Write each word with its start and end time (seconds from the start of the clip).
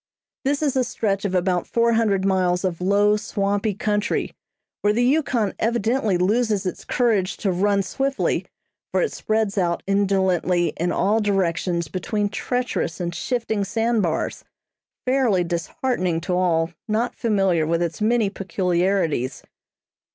This 0.45 0.63
is 0.63 0.75
a 0.75 0.83
stretch 0.83 1.25
of 1.25 1.35
about 1.35 1.67
four 1.67 1.93
hundred 1.93 2.25
miles 2.25 2.65
of 2.65 2.81
low, 2.81 3.17
swampy 3.17 3.75
country, 3.75 4.33
where 4.81 4.93
the 4.93 5.05
Yukon 5.05 5.53
evidently 5.59 6.17
loses 6.17 6.65
its 6.65 6.83
courage 6.83 7.37
to 7.37 7.51
run 7.51 7.83
swiftly, 7.83 8.47
for 8.91 9.03
it 9.03 9.11
spreads 9.13 9.59
out 9.59 9.83
indolently 9.85 10.73
in 10.75 10.91
all 10.91 11.19
directions 11.21 11.87
between 11.87 12.29
treacherous 12.29 12.99
and 12.99 13.13
shifting 13.13 13.63
sand 13.63 14.01
bars, 14.01 14.43
fairly 15.05 15.43
disheartening 15.43 16.19
to 16.21 16.33
all 16.33 16.71
not 16.87 17.13
familiar 17.13 17.67
with 17.67 17.83
its 17.83 18.01
many 18.01 18.27
peculiarities. 18.31 19.43